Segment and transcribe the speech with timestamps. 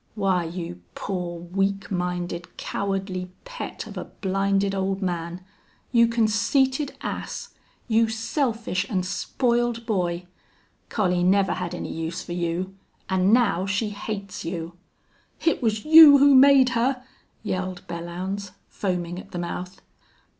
[0.15, 5.45] Why, you poor, weak minded, cowardly pet of a blinded old man
[5.91, 7.49] you conceited ass
[7.87, 10.25] you selfish an' spoiled boy!...
[10.89, 12.73] Collie never had any use for you.
[13.09, 14.73] An' now she hates you."
[15.45, 17.03] "It was you who made her!"
[17.43, 19.81] yelled Belllounds, foaming at the mouth.